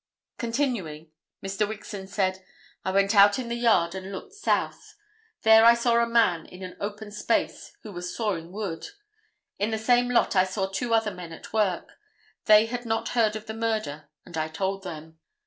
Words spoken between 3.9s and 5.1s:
and looked south.